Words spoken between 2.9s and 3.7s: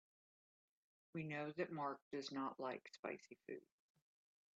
spicy food.